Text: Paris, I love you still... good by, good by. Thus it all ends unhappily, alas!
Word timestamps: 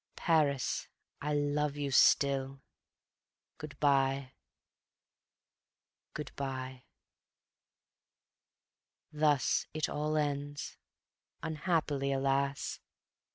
Paris, 0.15 0.87
I 1.21 1.35
love 1.35 1.77
you 1.77 1.91
still... 1.91 2.63
good 3.59 3.79
by, 3.79 4.31
good 6.15 6.31
by. 6.35 6.85
Thus 9.13 9.67
it 9.75 9.87
all 9.87 10.17
ends 10.17 10.75
unhappily, 11.43 12.11
alas! 12.11 12.79